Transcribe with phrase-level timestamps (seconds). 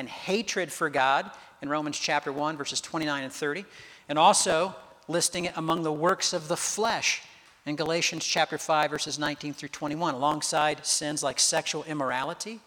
[0.00, 1.30] and hatred for God
[1.60, 3.66] in Romans chapter 1, verses 29 and 30,
[4.08, 4.74] and also
[5.08, 7.22] listing it among the works of the flesh
[7.66, 12.60] in Galatians chapter 5, verses 19 through 21, alongside sins like sexual immorality,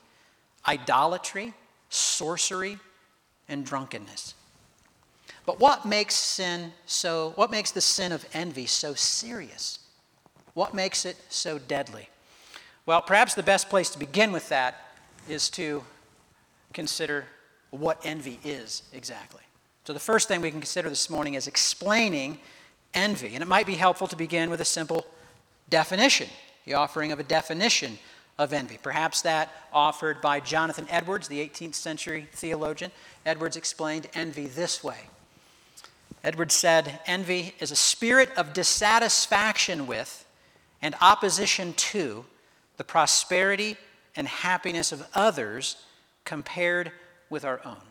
[0.68, 1.56] idolatry,
[1.90, 2.78] sorcery,
[3.50, 4.36] and drunkenness.
[5.48, 9.80] But what makes sin so, what makes the sin of envy so serious?
[10.54, 12.10] What makes it so deadly?
[12.86, 14.94] Well, perhaps the best place to begin with that
[15.28, 15.84] is to
[16.74, 17.26] consider
[17.72, 19.42] what envy is exactly.
[19.86, 22.40] So, the first thing we can consider this morning is explaining
[22.94, 23.34] envy.
[23.34, 25.06] And it might be helpful to begin with a simple
[25.70, 26.30] definition,
[26.66, 27.98] the offering of a definition
[28.38, 28.80] of envy.
[28.82, 32.92] Perhaps that offered by Jonathan Edwards, the 18th century theologian.
[33.26, 34.98] Edwards explained envy this way
[36.24, 40.26] Edwards said, Envy is a spirit of dissatisfaction with
[40.82, 42.26] and opposition to
[42.78, 43.76] the prosperity
[44.16, 45.78] and happiness of others
[46.26, 46.92] compared
[47.30, 47.82] with our own.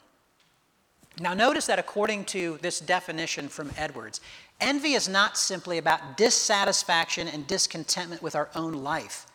[1.20, 4.20] Now, notice that according to this definition from Edwards,
[4.60, 9.26] envy is not simply about dissatisfaction and discontentment with our own life.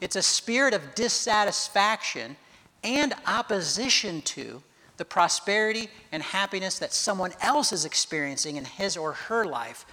[0.00, 2.36] It's a spirit of dissatisfaction
[2.82, 4.62] and opposition to
[4.96, 9.84] the prosperity and happiness that someone else is experiencing in his or her life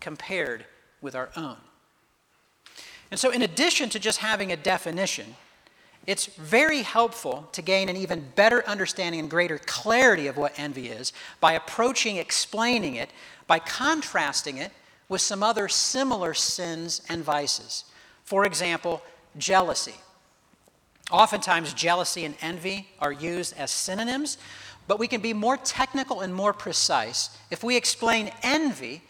[0.00, 0.64] compared
[1.00, 1.56] with our own.
[3.10, 5.34] And so, in addition to just having a definition,
[6.08, 10.88] it's very helpful to gain an even better understanding and greater clarity of what envy
[10.88, 13.10] is by approaching explaining it,
[13.46, 14.72] by contrasting it
[15.10, 17.84] with some other similar sins and vices.
[18.24, 19.02] For example,
[19.36, 19.96] jealousy.
[21.10, 24.38] Oftentimes, jealousy and envy are used as synonyms,
[24.86, 29.02] but we can be more technical and more precise if we explain envy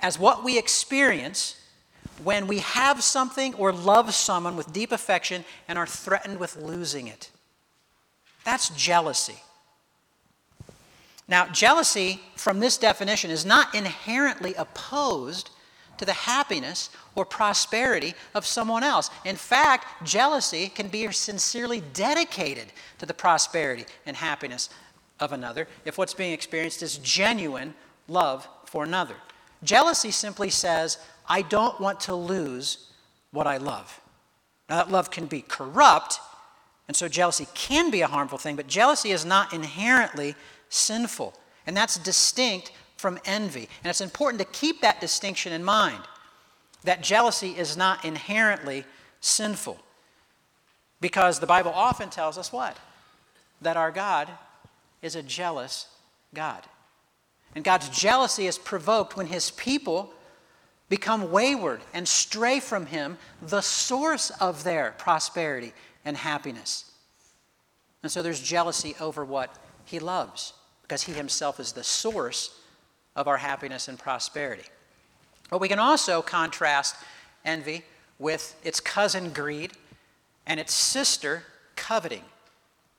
[0.00, 1.61] as what we experience
[2.24, 7.06] when we have something or love someone with deep affection and are threatened with losing
[7.08, 7.30] it.
[8.44, 9.36] That's jealousy.
[11.28, 15.50] Now, jealousy, from this definition, is not inherently opposed
[15.98, 19.10] to the happiness or prosperity of someone else.
[19.24, 24.68] In fact, jealousy can be sincerely dedicated to the prosperity and happiness
[25.20, 27.74] of another if what's being experienced is genuine
[28.08, 29.14] love for another.
[29.62, 32.88] Jealousy simply says, I don't want to lose
[33.30, 34.00] what I love.
[34.68, 36.18] Now, that love can be corrupt,
[36.88, 40.34] and so jealousy can be a harmful thing, but jealousy is not inherently
[40.68, 41.34] sinful.
[41.66, 43.68] And that's distinct from envy.
[43.82, 46.02] And it's important to keep that distinction in mind
[46.84, 48.84] that jealousy is not inherently
[49.20, 49.78] sinful.
[51.00, 52.76] Because the Bible often tells us what?
[53.60, 54.28] That our God
[55.00, 55.86] is a jealous
[56.34, 56.62] God.
[57.54, 60.12] And God's jealousy is provoked when his people
[60.92, 65.72] become wayward and stray from him, the source of their prosperity
[66.04, 66.92] and happiness.
[68.02, 72.60] And so there's jealousy over what he loves, because he himself is the source
[73.16, 74.66] of our happiness and prosperity.
[75.48, 76.94] But we can also contrast
[77.42, 77.84] envy
[78.18, 79.72] with its cousin greed
[80.46, 82.24] and its sister coveting.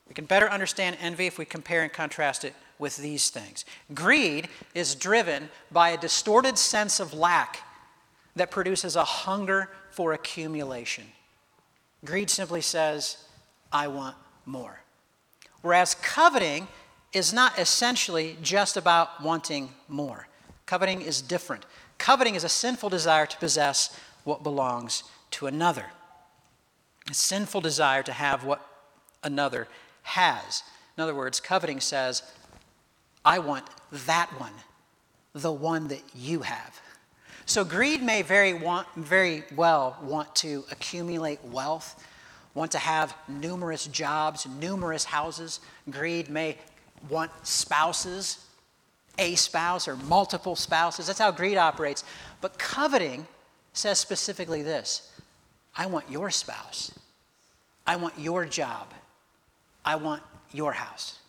[0.08, 3.66] We can better understand envy if we compare and contrast it with these things.
[3.94, 7.60] Greed is driven by a distorted sense of lack
[8.36, 11.06] that produces a hunger for accumulation.
[12.04, 13.18] Greed simply says,
[13.72, 14.82] I want more.
[15.62, 16.68] Whereas coveting
[17.14, 20.28] is not essentially just about wanting more.
[20.66, 21.66] Coveting is different.
[21.98, 25.86] Coveting is a sinful desire to possess what belongs to another,
[27.10, 28.66] a sinful desire to have what
[29.24, 29.68] another
[30.04, 30.64] has.
[30.98, 32.24] In other words, coveting says,
[33.26, 34.54] I want that one,
[35.34, 36.82] the one that you have.
[37.46, 42.04] So greed may very, want, very well want to accumulate wealth,
[42.54, 45.60] want to have numerous jobs, numerous houses.
[45.90, 46.58] Greed may
[47.10, 48.46] want spouses,
[49.18, 51.08] a spouse or multiple spouses.
[51.08, 52.04] That's how greed operates.
[52.42, 53.28] But coveting
[53.74, 55.12] says specifically this
[55.76, 56.92] I want your spouse,
[57.86, 58.94] I want your job,
[59.84, 61.20] I want your house.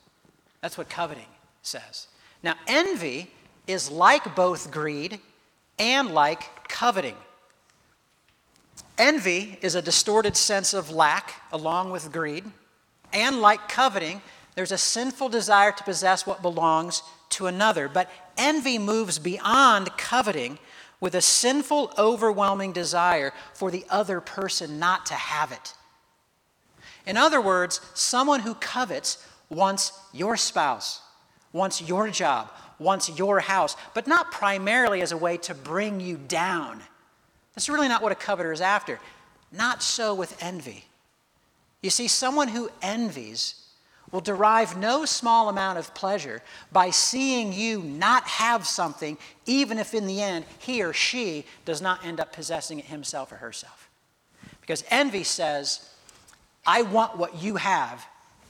[0.60, 1.26] That's what coveting
[1.62, 2.06] says.
[2.42, 3.30] Now, envy
[3.66, 5.18] is like both greed
[5.78, 7.16] and like coveting.
[8.96, 12.44] Envy is a distorted sense of lack along with greed,
[13.12, 14.22] and like coveting,
[14.54, 17.88] there's a sinful desire to possess what belongs to another.
[17.88, 20.58] But envy moves beyond coveting
[21.00, 25.74] with a sinful, overwhelming desire for the other person not to have it.
[27.06, 31.00] In other words, someone who covets wants your spouse,
[31.52, 36.16] wants your job, wants your house, but not primarily as a way to bring you
[36.16, 36.82] down.
[37.54, 38.98] That's really not what a coveter is after.
[39.52, 40.84] Not so with envy.
[41.82, 43.64] You see, someone who envies
[44.10, 46.40] will derive no small amount of pleasure
[46.70, 51.82] by seeing you not have something, even if in the end he or she does
[51.82, 53.90] not end up possessing it himself or herself.
[54.60, 55.90] Because envy says,
[56.66, 58.06] I want what you have,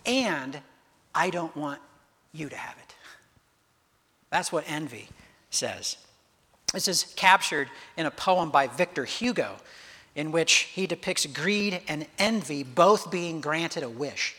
[0.07, 0.61] and
[1.15, 1.81] I don't want
[2.33, 2.84] you to have it.
[4.35, 5.11] That's what envy
[5.51, 5.97] says.
[6.73, 9.59] This is captured in a poem by Victor Hugo,
[10.17, 14.35] in which he depicts greed and envy both being granted a wish.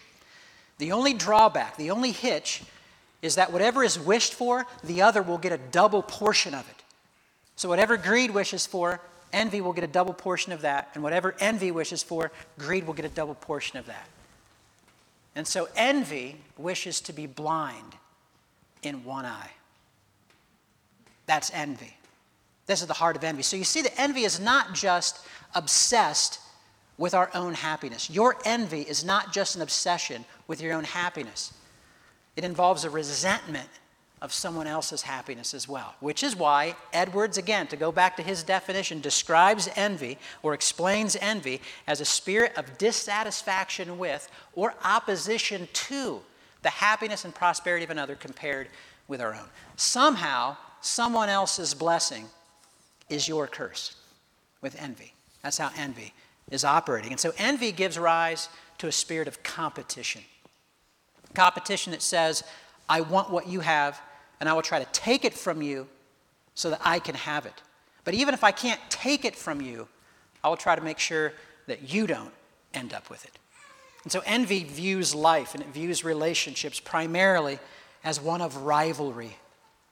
[0.80, 2.62] The only drawback, the only hitch,
[3.22, 6.84] is that whatever is wished for, the other will get a double portion of it.
[7.56, 9.00] So, whatever greed wishes for,
[9.32, 10.90] envy will get a double portion of that.
[10.94, 14.10] And whatever envy wishes for, greed will get a double portion of that.
[15.36, 17.96] And so, envy wishes to be blind
[18.84, 19.52] in one eye.
[21.26, 21.96] That's envy.
[22.66, 23.44] This is the heart of envy.
[23.44, 26.40] So, you see that envy is not just obsessed
[26.98, 28.10] with our own happiness.
[28.10, 31.54] Your envy is not just an obsession with your own happiness,
[32.36, 33.70] it involves a resentment
[34.22, 35.94] of someone else's happiness as well.
[36.00, 41.18] Which is why Edwards, again, to go back to his definition, describes envy or explains
[41.20, 46.22] envy as a spirit of dissatisfaction with or opposition to
[46.64, 48.70] the happiness and prosperity of another compared
[49.08, 49.48] with our own.
[49.76, 52.26] Somehow, someone else's blessing
[53.10, 53.96] is your curse
[54.62, 55.14] with envy.
[55.42, 56.14] That's how envy
[56.52, 57.12] is operating.
[57.12, 60.22] And so envy gives rise to a spirit of competition.
[61.34, 62.44] Competition that says,
[62.88, 64.00] I want what you have,
[64.40, 65.88] and I will try to take it from you
[66.54, 67.62] so that I can have it.
[68.04, 69.88] But even if I can't take it from you,
[70.44, 71.34] I will try to make sure
[71.68, 72.32] that you don't
[72.74, 73.38] end up with it.
[74.04, 77.58] And so envy views life and it views relationships primarily
[78.04, 79.36] as one of rivalry,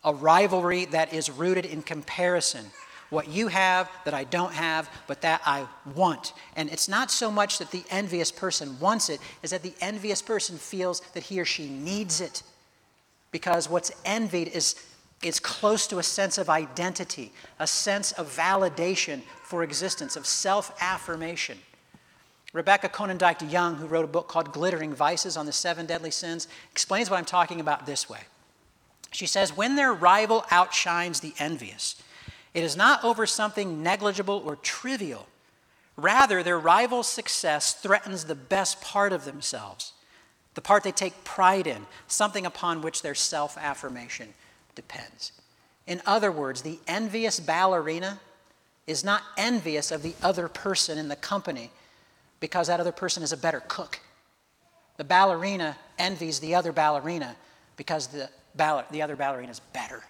[0.04, 2.66] a rivalry that is rooted in comparison
[3.14, 6.34] what you have that I don't have, but that I want.
[6.56, 10.22] And it's not so much that the envious person wants it, is that the envious
[10.22, 12.44] person feels that he or she needs it.
[13.32, 14.76] Because what's envied is,
[15.24, 20.76] is close to a sense of identity, a sense of validation for existence, of self
[20.82, 21.60] affirmation.
[22.52, 26.48] Rebecca Konyndyk Young, who wrote a book called Glittering Vices on the Seven Deadly Sins,
[26.72, 28.20] explains what I'm talking about this way.
[29.14, 32.02] She says, When their rival outshines the envious,
[32.54, 35.28] it is not over something negligible or trivial.
[35.96, 39.94] Rather, their rival's success threatens the best part of themselves,
[40.56, 44.34] the part they take pride in, something upon which their self affirmation
[44.76, 45.32] depends.
[45.86, 48.20] In other words, the envious ballerina
[48.88, 51.72] is not envious of the other person in the company
[52.40, 54.00] because that other person is a better cook.
[54.98, 57.36] The ballerina envies the other ballerina
[57.78, 60.04] because the, baller, the other ballerina is better.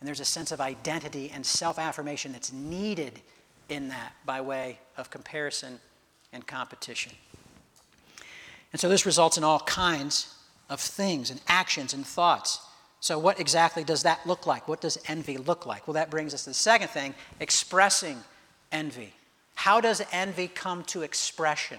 [0.00, 3.20] And there's a sense of identity and self affirmation that's needed
[3.68, 5.80] in that by way of comparison
[6.32, 7.12] and competition.
[8.72, 10.34] And so this results in all kinds
[10.68, 12.60] of things and actions and thoughts.
[13.00, 14.68] So, what exactly does that look like?
[14.68, 15.86] What does envy look like?
[15.86, 18.18] Well, that brings us to the second thing expressing
[18.72, 19.14] envy.
[19.54, 21.78] How does envy come to expression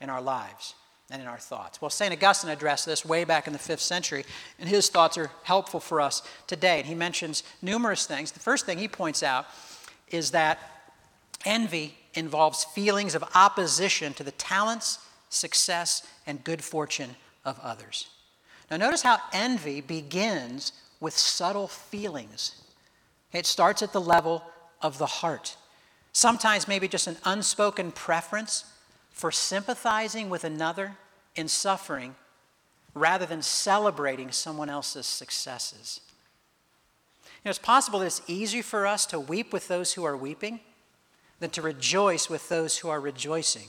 [0.00, 0.74] in our lives?
[1.10, 1.80] And in our thoughts.
[1.80, 2.12] Well, St.
[2.12, 4.24] Augustine addressed this way back in the fifth century,
[4.58, 6.78] and his thoughts are helpful for us today.
[6.78, 8.32] And he mentions numerous things.
[8.32, 9.46] The first thing he points out
[10.10, 10.58] is that
[11.44, 14.98] envy involves feelings of opposition to the talents,
[15.30, 18.08] success, and good fortune of others.
[18.70, 22.60] Now, notice how envy begins with subtle feelings.
[23.32, 24.42] It starts at the level
[24.82, 25.56] of the heart.
[26.12, 28.64] Sometimes, maybe just an unspoken preference
[29.10, 30.96] for sympathizing with another
[31.38, 32.16] in suffering
[32.94, 36.00] rather than celebrating someone else's successes.
[37.24, 40.16] You know, it's possible that it's easier for us to weep with those who are
[40.16, 40.58] weeping
[41.38, 43.68] than to rejoice with those who are rejoicing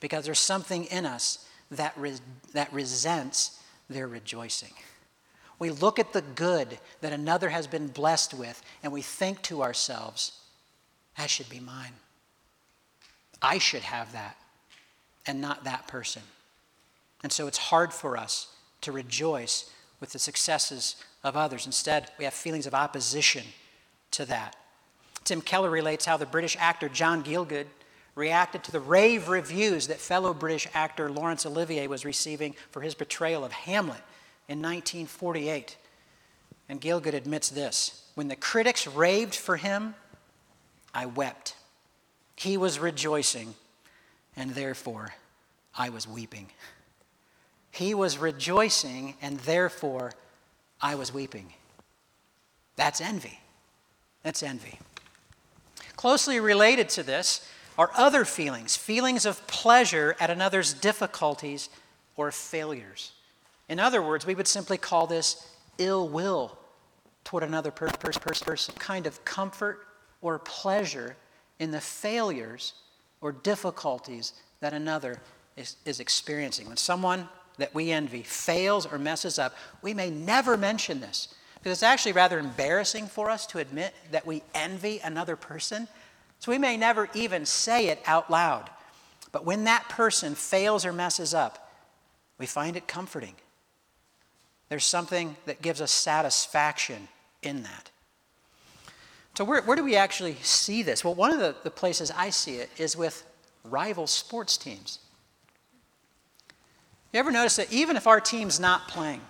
[0.00, 2.18] because there's something in us that, re-
[2.52, 4.72] that resents their rejoicing.
[5.60, 9.62] We look at the good that another has been blessed with and we think to
[9.62, 10.32] ourselves,
[11.16, 11.92] that should be mine.
[13.40, 14.36] I should have that
[15.28, 16.22] and not that person.
[17.24, 18.48] And so it's hard for us
[18.82, 21.64] to rejoice with the successes of others.
[21.64, 23.44] Instead, we have feelings of opposition
[24.10, 24.54] to that.
[25.24, 27.64] Tim Keller relates how the British actor John Gielgud
[28.14, 32.94] reacted to the rave reviews that fellow British actor Laurence Olivier was receiving for his
[32.94, 34.02] portrayal of Hamlet
[34.46, 35.78] in 1948.
[36.68, 39.94] And Gielgud admits this When the critics raved for him,
[40.92, 41.56] I wept.
[42.36, 43.54] He was rejoicing,
[44.36, 45.14] and therefore
[45.74, 46.50] I was weeping.
[47.74, 50.12] He was rejoicing, and therefore
[50.80, 51.52] I was weeping.
[52.76, 53.40] That's envy.
[54.22, 54.78] That's envy.
[55.96, 61.68] Closely related to this are other feelings feelings of pleasure at another's difficulties
[62.16, 63.10] or failures.
[63.68, 65.44] In other words, we would simply call this
[65.78, 66.56] ill will
[67.24, 69.86] toward another person, person, person, person, kind of comfort
[70.22, 71.16] or pleasure
[71.58, 72.74] in the failures
[73.20, 75.20] or difficulties that another
[75.56, 76.68] is, is experiencing.
[76.68, 81.34] When someone that we envy fails or messes up, we may never mention this
[81.64, 85.88] because it's actually rather embarrassing for us to admit that we envy another person.
[86.38, 88.68] So we may never even say it out loud.
[89.32, 91.72] But when that person fails or messes up,
[92.38, 93.34] we find it comforting.
[94.68, 97.08] There's something that gives us satisfaction
[97.42, 97.90] in that.
[99.34, 101.04] So, where, where do we actually see this?
[101.04, 103.26] Well, one of the, the places I see it is with
[103.64, 105.00] rival sports teams.
[107.14, 109.20] You ever notice that even if our team's not playing,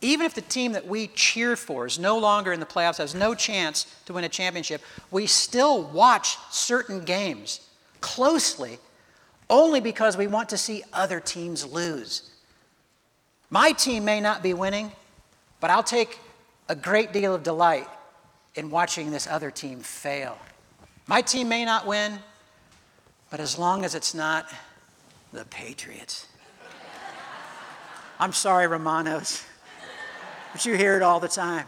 [0.00, 3.12] even if the team that we cheer for is no longer in the playoffs, has
[3.12, 7.58] no chance to win a championship, we still watch certain games
[8.00, 8.78] closely
[9.50, 12.30] only because we want to see other teams lose.
[13.50, 14.92] My team may not be winning,
[15.58, 16.20] but I'll take
[16.68, 17.88] a great deal of delight
[18.54, 20.38] in watching this other team fail.
[21.08, 22.20] My team may not win,
[23.28, 24.46] but as long as it's not
[25.32, 26.28] the Patriots.
[28.20, 29.44] I'm sorry, Romanos,
[30.52, 31.66] but you hear it all the time.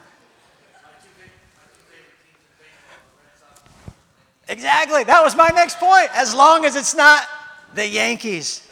[4.48, 5.04] Exactly.
[5.04, 6.08] That was my next point.
[6.12, 7.24] As long as it's not
[7.74, 8.68] the Yankees,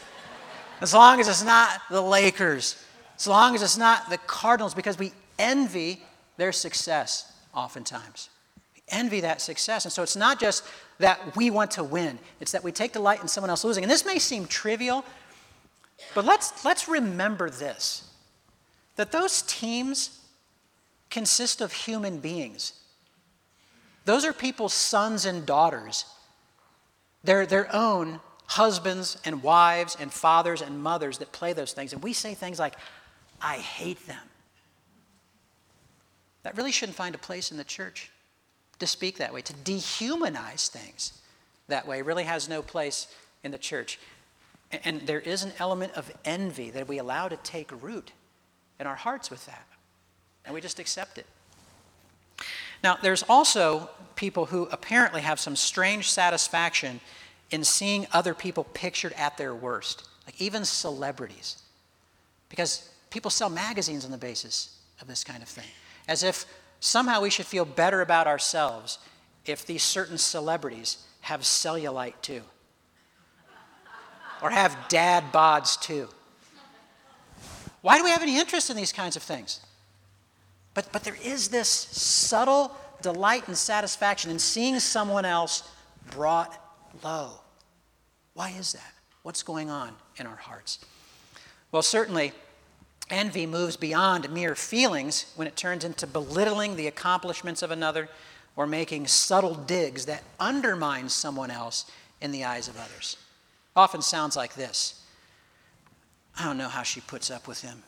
[0.81, 2.83] as long as it's not the Lakers,
[3.17, 6.01] as long as it's not the Cardinals, because we envy
[6.35, 8.29] their success oftentimes.
[8.75, 9.85] We envy that success.
[9.85, 10.65] And so it's not just
[10.99, 13.85] that we want to win, it's that we take delight in someone else losing.
[13.85, 15.05] And this may seem trivial,
[16.15, 18.05] but let's, let's remember this
[18.95, 20.19] that those teams
[21.09, 22.73] consist of human beings.
[24.03, 26.03] Those are people's sons and daughters.
[27.23, 31.93] They're their own husbands and wives and fathers and mothers that play those things.
[31.93, 32.75] And we say things like,
[33.41, 34.17] I hate them.
[36.43, 38.11] That really shouldn't find a place in the church
[38.79, 41.13] to speak that way, to dehumanize things
[41.67, 43.07] that way really has no place
[43.43, 43.99] in the church.
[44.71, 48.11] And there is an element of envy that we allow to take root
[48.79, 49.65] in our hearts with that.
[50.45, 51.25] And we just accept it.
[52.83, 57.01] Now, there's also people who apparently have some strange satisfaction
[57.51, 61.61] in seeing other people pictured at their worst, like even celebrities.
[62.47, 65.65] Because people sell magazines on the basis of this kind of thing
[66.09, 66.45] as if
[66.79, 68.97] somehow we should feel better about ourselves
[69.45, 72.41] if these certain celebrities have cellulite too,
[74.41, 76.07] or have dad bods too.
[77.81, 79.61] Why do we have any interest in these kinds of things?
[80.73, 85.63] But, but there is this subtle delight and satisfaction in seeing someone else
[86.11, 86.57] brought
[87.03, 87.31] low.
[88.33, 88.93] Why is that?
[89.23, 90.79] What's going on in our hearts?
[91.71, 92.33] Well, certainly,
[93.09, 98.07] Envy moves beyond mere feelings when it turns into belittling the accomplishments of another
[98.55, 101.89] or making subtle digs that undermine someone else
[102.21, 103.17] in the eyes of others.
[103.75, 105.01] Often sounds like this
[106.37, 107.83] I don't know how she puts up with him.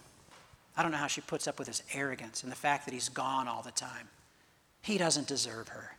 [0.75, 3.09] I don't know how she puts up with his arrogance and the fact that he's
[3.09, 4.07] gone all the time.
[4.81, 5.95] He doesn't deserve her.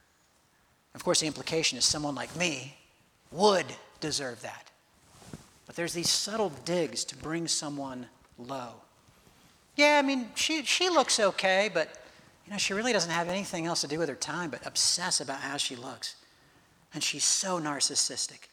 [0.94, 2.76] Of course, the implication is someone like me
[3.30, 3.66] would
[4.00, 4.70] deserve that.
[5.66, 8.06] But there's these subtle digs to bring someone
[8.38, 8.72] low.
[9.76, 12.04] Yeah, I mean, she, she looks okay, but
[12.44, 15.20] you know, she really doesn't have anything else to do with her time but obsess
[15.20, 16.16] about how she looks.
[16.92, 18.48] And she's so narcissistic.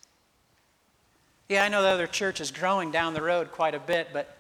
[1.49, 4.37] Yeah, I know the other church is growing down the road quite a bit, but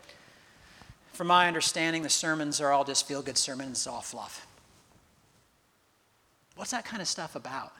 [1.11, 4.45] from my understanding, the sermons are all just feel good sermons, it's all fluff.
[6.55, 7.73] What's that kind of stuff about?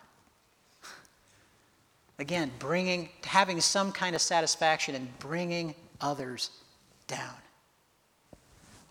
[2.18, 6.50] Again, bringing, having some kind of satisfaction in bringing others
[7.08, 7.36] down.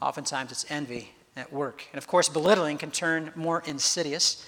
[0.00, 1.84] Oftentimes it's envy at work.
[1.92, 4.46] And of course, belittling can turn more insidious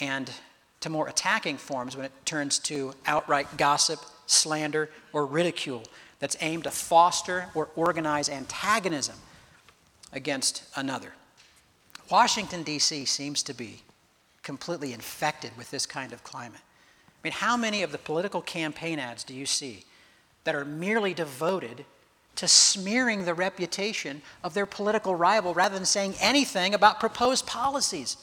[0.00, 0.30] and
[0.78, 5.82] to more attacking forms when it turns to outright gossip, slander, or ridicule
[6.18, 9.16] that's aimed to foster or organize antagonism
[10.12, 11.12] against another.
[12.10, 13.04] Washington, D.C.
[13.04, 13.82] seems to be
[14.42, 16.60] completely infected with this kind of climate.
[16.60, 19.84] I mean, how many of the political campaign ads do you see
[20.44, 21.84] that are merely devoted
[22.36, 28.16] to smearing the reputation of their political rival rather than saying anything about proposed policies.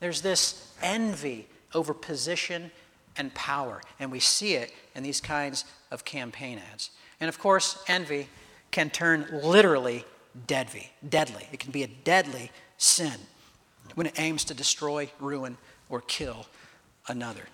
[0.00, 2.70] There's this envy over position
[3.16, 6.90] and power, and we see it in these kinds of campaign ads.
[7.20, 8.28] And of course, envy
[8.70, 10.04] can turn literally
[10.46, 10.90] deadly.
[11.06, 11.46] Deadly.
[11.52, 13.14] It can be a deadly sin
[13.94, 16.46] when it aims to destroy, ruin, or kill
[17.08, 17.44] another.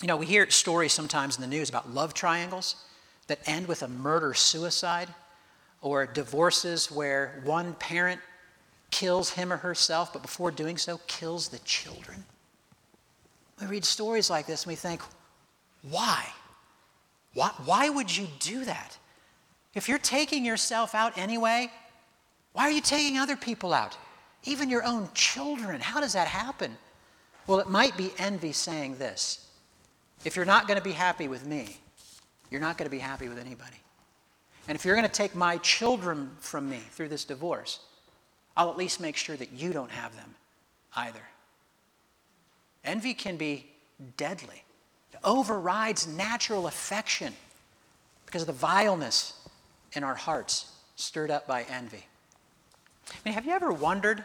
[0.00, 2.76] You know, we hear stories sometimes in the news about love triangles
[3.26, 5.08] that end with a murder suicide
[5.80, 8.20] or divorces where one parent
[8.90, 12.24] kills him or herself, but before doing so, kills the children.
[13.60, 15.00] We read stories like this and we think,
[15.88, 16.26] why?
[17.34, 18.96] Why, why would you do that?
[19.74, 21.70] If you're taking yourself out anyway,
[22.52, 23.96] why are you taking other people out?
[24.44, 25.80] Even your own children.
[25.80, 26.76] How does that happen?
[27.46, 29.48] Well, it might be envy saying this
[30.24, 31.76] If you're not going to be happy with me,
[32.50, 33.76] you're not going to be happy with anybody.
[34.68, 37.80] And if you're going to take my children from me through this divorce,
[38.56, 40.34] I'll at least make sure that you don't have them
[40.96, 41.20] either.
[42.84, 43.66] Envy can be
[44.16, 44.62] deadly,
[45.12, 47.32] it overrides natural affection
[48.26, 49.34] because of the vileness
[49.92, 52.04] in our hearts stirred up by envy.
[53.10, 54.24] I mean, have you ever wondered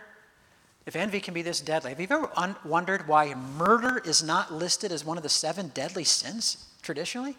[0.85, 1.91] if envy can be this deadly?
[1.91, 5.69] Have you ever un- wondered why murder is not listed as one of the seven
[5.69, 7.37] deadly sins traditionally?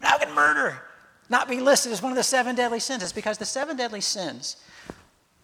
[0.00, 0.82] How can murder
[1.28, 3.02] not be listed as one of the seven deadly sins?
[3.02, 4.56] It's because the seven deadly sins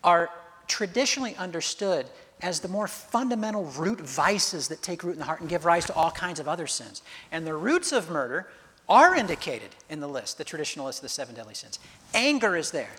[0.02, 0.30] are
[0.66, 2.06] traditionally understood
[2.44, 5.86] as the more fundamental root vices that take root in the heart and give rise
[5.86, 7.02] to all kinds of other sins.
[7.32, 8.46] And the roots of murder
[8.86, 11.78] are indicated in the list, the traditional list of the seven deadly sins.
[12.12, 12.90] Anger is there.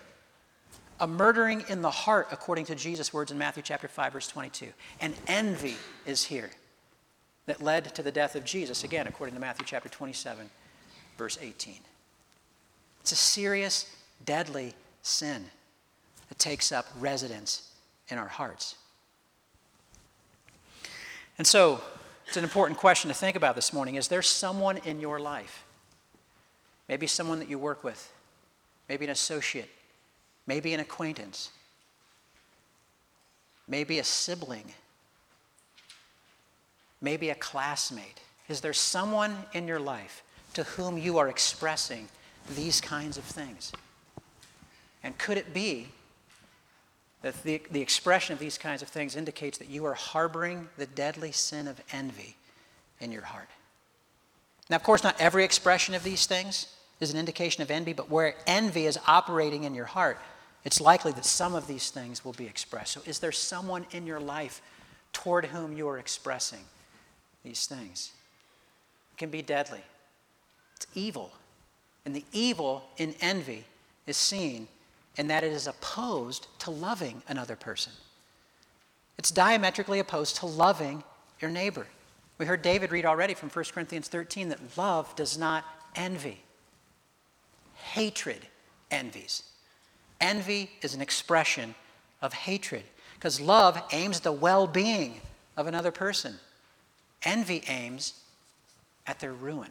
[0.99, 4.69] A murdering in the heart, according to Jesus' words in Matthew chapter 5, verse 22.
[4.99, 5.75] And envy
[6.07, 6.49] is here
[7.45, 10.49] that led to the death of Jesus, again, according to Matthew chapter 27,
[11.19, 11.75] verse 18.
[13.01, 14.73] It's a serious, deadly
[15.03, 15.45] sin
[16.29, 17.69] that takes up residence
[18.09, 18.77] in our hearts.
[21.37, 21.81] And so,
[22.27, 23.95] it's an important question to think about this morning.
[23.95, 25.65] Is there someone in your life
[26.87, 28.11] Maybe someone that you work with,
[28.87, 29.69] maybe an associate,
[30.45, 31.49] maybe an acquaintance,
[33.67, 34.73] maybe a sibling,
[37.01, 38.19] maybe a classmate.
[38.47, 40.23] Is there someone in your life
[40.53, 42.07] to whom you are expressing
[42.55, 43.71] these kinds of things?
[45.03, 45.87] And could it be
[47.21, 50.85] that the, the expression of these kinds of things indicates that you are harboring the
[50.85, 52.35] deadly sin of envy
[52.99, 53.49] in your heart?
[54.69, 56.67] Now, of course, not every expression of these things
[56.99, 60.17] is an indication of envy, but where envy is operating in your heart,
[60.63, 62.93] it's likely that some of these things will be expressed.
[62.93, 64.61] So, is there someone in your life
[65.13, 66.61] toward whom you are expressing
[67.43, 68.11] these things?
[69.13, 69.81] It can be deadly,
[70.75, 71.31] it's evil.
[72.05, 73.65] And the evil in envy
[74.05, 74.67] is seen
[75.17, 77.93] in that it is opposed to loving another person.
[79.17, 81.03] It's diametrically opposed to loving
[81.39, 81.87] your neighbor.
[82.37, 85.63] We heard David read already from 1 Corinthians 13 that love does not
[85.95, 86.41] envy
[87.93, 88.47] hatred
[88.91, 89.43] envies.
[90.19, 91.75] Envy is an expression
[92.21, 95.21] of hatred because love aims at the well being
[95.55, 96.35] of another person.
[97.23, 98.21] Envy aims
[99.07, 99.69] at their ruin.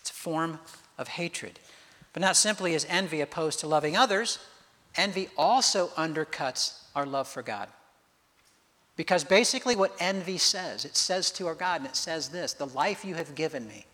[0.00, 0.60] It's a form
[0.98, 1.58] of hatred.
[2.16, 4.38] But not simply is envy opposed to loving others,
[4.94, 7.68] envy also undercuts our love for God.
[8.96, 12.68] Because basically, what envy says, it says to our God, and it says this the
[12.68, 13.84] life you have given me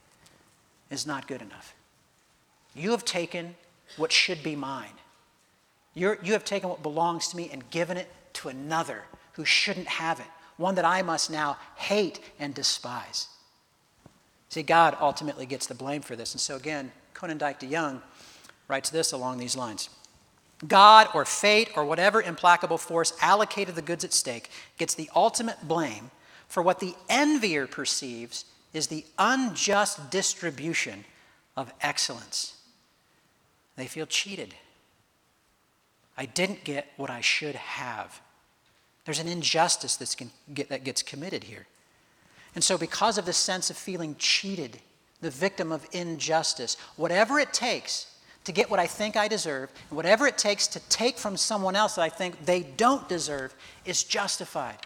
[0.88, 1.74] is not good enough.
[2.76, 3.56] You have taken
[3.96, 4.94] what should be mine.
[5.92, 9.88] You're, you have taken what belongs to me and given it to another who shouldn't
[9.88, 10.26] have it,
[10.58, 13.26] one that I must now hate and despise.
[14.48, 16.34] See, God ultimately gets the blame for this.
[16.34, 18.02] And so, again, Konyndyk DeYoung
[18.68, 19.88] writes this along these lines
[20.66, 25.66] God or fate or whatever implacable force allocated the goods at stake gets the ultimate
[25.66, 26.10] blame
[26.48, 31.04] for what the envier perceives is the unjust distribution
[31.56, 32.56] of excellence.
[33.76, 34.54] They feel cheated.
[36.16, 38.20] I didn't get what I should have.
[39.04, 40.16] There's an injustice that's
[40.54, 41.66] get, that gets committed here.
[42.54, 44.78] And so, because of this sense of feeling cheated,
[45.22, 48.08] the victim of injustice, whatever it takes
[48.44, 51.76] to get what I think I deserve, and whatever it takes to take from someone
[51.76, 53.54] else that I think they don't deserve,
[53.84, 54.78] is justified,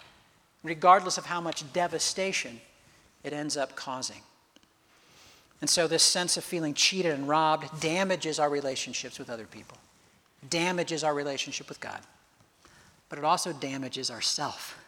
[0.62, 2.60] regardless of how much devastation
[3.24, 4.20] it ends up causing.
[5.62, 9.78] And so, this sense of feeling cheated and robbed damages our relationships with other people,
[10.50, 12.00] damages our relationship with God,
[13.08, 14.78] but it also damages ourself.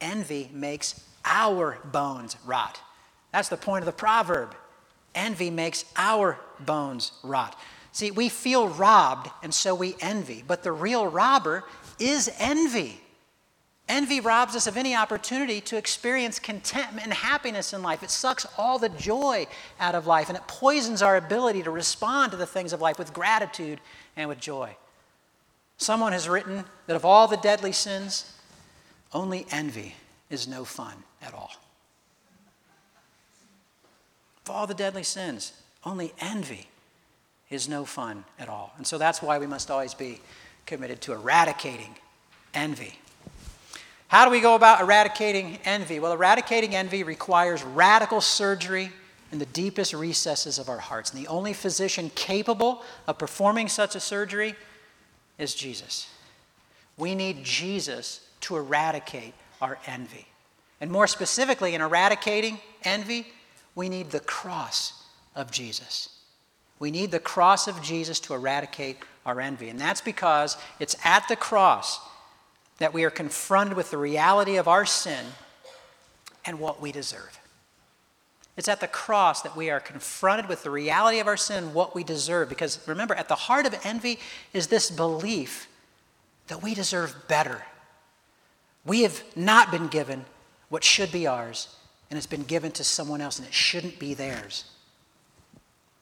[0.00, 2.80] Envy makes our bones rot.
[3.32, 4.54] That's the point of the proverb.
[5.14, 7.58] Envy makes our bones rot.
[7.92, 11.64] See, we feel robbed, and so we envy, but the real robber
[11.98, 13.02] is envy.
[13.88, 18.02] Envy robs us of any opportunity to experience contentment and happiness in life.
[18.02, 19.46] It sucks all the joy
[19.80, 22.98] out of life and it poisons our ability to respond to the things of life
[22.98, 23.80] with gratitude
[24.16, 24.76] and with joy.
[25.76, 28.32] Someone has written that of all the deadly sins,
[29.12, 29.96] only envy
[30.30, 31.50] is no fun at all.
[34.44, 35.52] Of all the deadly sins,
[35.84, 36.68] only envy
[37.50, 38.72] is no fun at all.
[38.76, 40.20] And so that's why we must always be
[40.66, 41.96] committed to eradicating
[42.54, 42.98] envy.
[44.08, 45.98] How do we go about eradicating envy?
[45.98, 48.90] Well, eradicating envy requires radical surgery
[49.32, 51.12] in the deepest recesses of our hearts.
[51.12, 54.54] And the only physician capable of performing such a surgery
[55.38, 56.08] is Jesus.
[56.98, 60.26] We need Jesus to eradicate our envy.
[60.80, 63.26] And more specifically, in eradicating envy,
[63.74, 65.04] we need the cross
[65.34, 66.20] of Jesus.
[66.78, 69.68] We need the cross of Jesus to eradicate our envy.
[69.68, 72.00] And that's because it's at the cross
[72.78, 75.24] that we are confronted with the reality of our sin
[76.44, 77.38] and what we deserve.
[78.56, 81.74] It's at the cross that we are confronted with the reality of our sin and
[81.74, 82.48] what we deserve.
[82.48, 84.18] Because remember, at the heart of envy
[84.52, 85.68] is this belief
[86.48, 87.62] that we deserve better.
[88.84, 90.24] We have not been given
[90.68, 91.74] what should be ours,
[92.12, 94.66] and it's been given to someone else, and it shouldn't be theirs.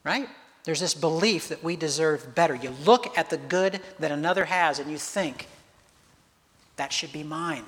[0.03, 0.27] Right?
[0.65, 2.53] There's this belief that we deserve better.
[2.53, 5.47] You look at the good that another has, and you think,
[6.75, 7.63] that should be mine.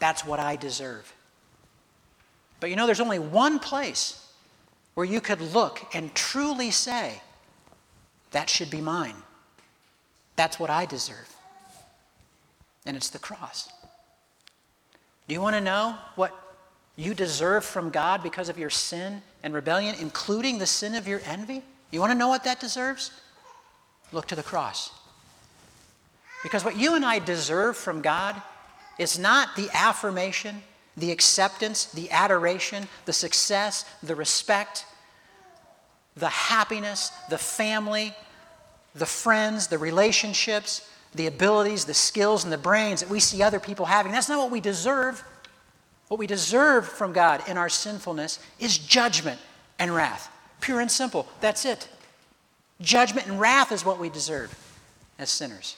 [0.00, 1.14] That's what I deserve.
[2.58, 4.28] But you know, there's only one place
[4.94, 7.22] where you could look and truly say,
[8.32, 9.14] that should be mine.
[10.34, 11.32] That's what I deserve.
[12.84, 13.68] And it's the cross.
[15.28, 16.40] Do you want to know what
[16.96, 21.20] you deserve from God because of your sin and rebellion, including the sin of your
[21.24, 21.62] envy?
[21.90, 23.10] You want to know what that deserves?
[24.12, 24.90] Look to the cross.
[26.42, 28.40] Because what you and I deserve from God
[28.98, 30.62] is not the affirmation
[30.96, 34.86] the acceptance, the adoration, the success, the respect,
[36.16, 38.14] the happiness, the family,
[38.94, 43.58] the friends, the relationships, the abilities, the skills, and the brains that we see other
[43.58, 44.12] people having.
[44.12, 45.24] That's not what we deserve.
[46.14, 49.40] What we deserve from God in our sinfulness is judgment
[49.80, 50.30] and wrath.
[50.60, 51.26] Pure and simple.
[51.40, 51.88] That's it.
[52.80, 54.56] Judgment and wrath is what we deserve
[55.18, 55.76] as sinners.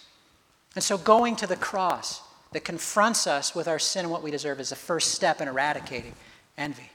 [0.75, 2.21] And so going to the cross,
[2.53, 5.49] that confronts us with our sin and what we deserve is the first step in
[5.49, 6.13] eradicating
[6.59, 6.91] envy.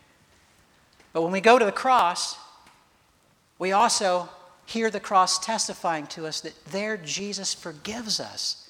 [1.11, 2.37] But when we go to the cross,
[3.57, 4.29] we also
[4.67, 8.69] hear the cross testifying to us that there Jesus forgives us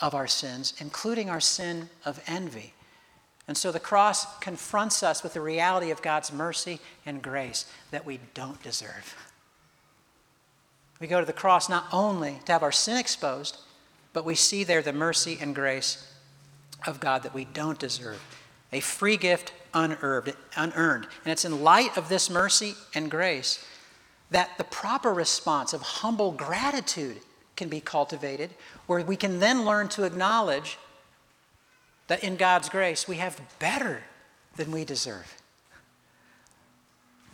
[0.00, 2.74] of our sins, including our sin of envy.
[3.48, 8.04] And so the cross confronts us with the reality of God's mercy and grace that
[8.04, 9.16] we don't deserve.
[11.00, 13.58] We go to the cross not only to have our sin exposed,
[14.12, 16.12] but we see there the mercy and grace
[16.86, 18.22] of God that we don't deserve.
[18.72, 20.34] A free gift unearned.
[20.56, 23.64] And it's in light of this mercy and grace
[24.30, 27.18] that the proper response of humble gratitude
[27.56, 28.50] can be cultivated,
[28.86, 30.78] where we can then learn to acknowledge
[32.08, 34.02] that in God's grace we have better
[34.56, 35.34] than we deserve.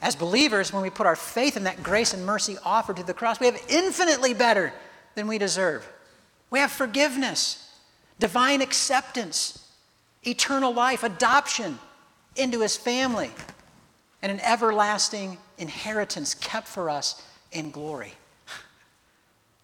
[0.02, 3.14] As believers, when we put our faith in that grace and mercy offered to the
[3.14, 4.74] cross, we have infinitely better
[5.14, 5.88] than we deserve.
[6.50, 7.74] We have forgiveness,
[8.18, 9.66] divine acceptance,
[10.22, 11.78] eternal life, adoption
[12.37, 13.30] into his family,
[14.20, 18.12] and an everlasting inheritance kept for us in glory.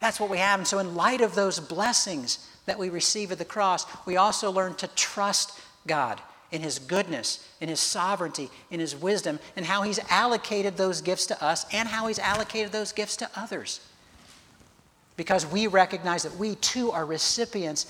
[0.01, 0.61] That's what we have.
[0.61, 4.51] And so, in light of those blessings that we receive at the cross, we also
[4.51, 9.83] learn to trust God in His goodness, in His sovereignty, in His wisdom, and how
[9.83, 13.81] He's allocated those gifts to us and how He's allocated those gifts to others
[15.21, 17.85] because we recognize that we too are recipients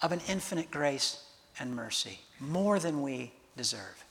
[0.00, 1.22] of an infinite grace
[1.58, 4.02] and mercy, more than we deserve.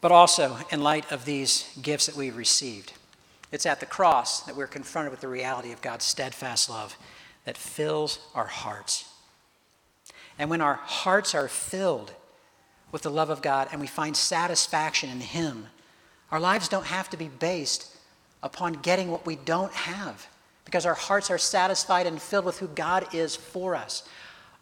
[0.00, 2.92] But also, in light of these gifts that we've received,
[3.52, 6.96] it's at the cross that we're confronted with the reality of God's steadfast love
[7.44, 9.08] that fills our hearts.
[10.38, 12.12] And when our hearts are filled
[12.92, 15.68] with the love of God and we find satisfaction in Him,
[16.30, 17.96] our lives don't have to be based
[18.42, 20.26] upon getting what we don't have
[20.64, 24.06] because our hearts are satisfied and filled with who God is for us.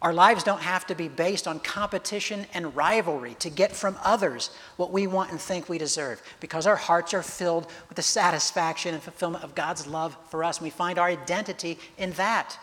[0.05, 4.51] Our lives don't have to be based on competition and rivalry to get from others
[4.77, 8.93] what we want and think we deserve because our hearts are filled with the satisfaction
[8.93, 10.59] and fulfillment of God's love for us.
[10.59, 12.55] And we find our identity in that,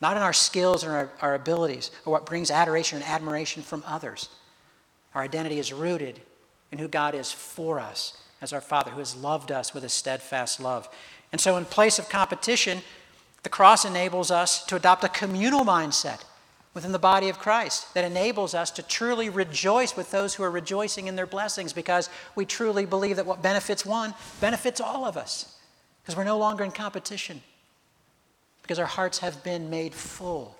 [0.00, 3.82] not in our skills or our, our abilities or what brings adoration and admiration from
[3.86, 4.30] others.
[5.14, 6.22] Our identity is rooted
[6.72, 9.90] in who God is for us as our Father who has loved us with a
[9.90, 10.88] steadfast love.
[11.32, 12.80] And so, in place of competition,
[13.42, 16.22] the cross enables us to adopt a communal mindset
[16.76, 20.50] within the body of Christ that enables us to truly rejoice with those who are
[20.50, 24.12] rejoicing in their blessings because we truly believe that what benefits one
[24.42, 25.56] benefits all of us
[26.02, 27.40] because we're no longer in competition
[28.60, 30.54] because our hearts have been made full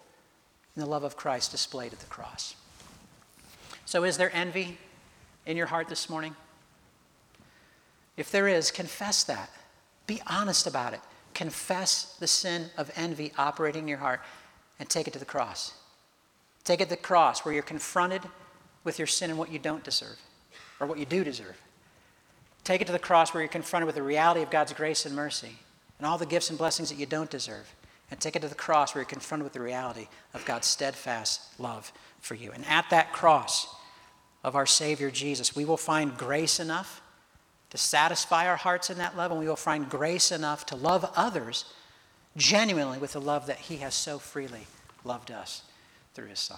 [0.75, 2.57] in the love of Christ displayed at the cross.
[3.85, 4.79] So, is there envy
[5.45, 6.35] in your heart this morning?
[8.17, 9.51] If there is, confess that.
[10.07, 11.01] Be honest about it.
[11.35, 14.23] Confess the sin of envy operating in your heart
[14.79, 15.75] and take it to the cross.
[16.67, 18.21] Take it to the cross where you're confronted
[18.85, 20.19] with your sin and what you don't deserve,
[20.79, 21.57] or what you do deserve.
[22.65, 25.17] Take it to the cross where you're confronted with the reality of God's grace and
[25.17, 25.57] mercy
[25.99, 27.73] and all the gifts and blessings that you don't deserve.
[28.11, 31.59] And take it to the cross where you're confronted with the reality of God's steadfast
[31.59, 32.53] love for you.
[32.53, 33.67] And at that cross
[34.45, 37.01] of our Savior Jesus, we will find grace enough
[37.71, 41.11] to satisfy our hearts in that love, and we will find grace enough to love
[41.17, 41.65] others
[42.37, 44.67] genuinely with the love that He has so freely
[45.05, 45.63] loved us
[46.15, 46.55] through His Son.